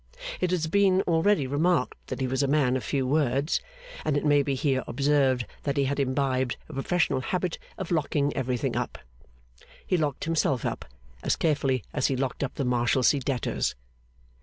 It 0.39 0.49
has 0.49 0.65
been 0.65 1.03
already 1.03 1.45
remarked 1.45 2.07
that 2.07 2.19
he 2.21 2.25
was 2.25 2.41
a 2.41 2.47
man 2.47 2.75
of 2.75 2.83
few 2.83 3.05
words; 3.05 3.61
and 4.03 4.17
it 4.17 4.25
may 4.25 4.41
be 4.41 4.55
here 4.55 4.83
observed 4.87 5.45
that 5.61 5.77
he 5.77 5.83
had 5.85 5.99
imbibed 5.99 6.57
a 6.67 6.73
professional 6.73 7.21
habit 7.21 7.59
of 7.77 7.91
locking 7.91 8.35
everything 8.35 8.75
up. 8.75 8.97
He 9.85 9.97
locked 9.97 10.23
himself 10.23 10.65
up 10.65 10.85
as 11.21 11.35
carefully 11.35 11.83
as 11.93 12.07
he 12.07 12.15
locked 12.15 12.43
up 12.43 12.55
the 12.55 12.65
Marshalsea 12.65 13.19
debtors. 13.21 13.75